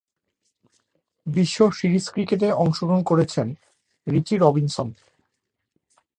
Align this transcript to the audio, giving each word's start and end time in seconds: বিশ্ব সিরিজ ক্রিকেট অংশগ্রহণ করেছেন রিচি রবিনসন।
বিশ্ব 1.27 1.57
সিরিজ 1.71 2.05
ক্রিকেট 2.09 2.41
অংশগ্রহণ 2.63 3.01
করেছেন 3.03 3.47
রিচি 4.07 4.35
রবিনসন। 4.37 4.87